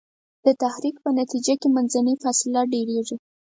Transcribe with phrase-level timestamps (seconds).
[0.45, 3.15] د تحرک په نتیجه کې منځنۍ فاصله ډیریږي.